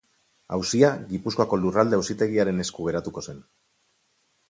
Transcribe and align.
Auzia 0.55 0.89
Gipuzkoako 1.11 1.61
Lurralde 1.65 2.01
Auzitegiaren 2.01 2.67
esku 2.67 2.91
geratuko 2.91 3.29
zen. 3.29 3.49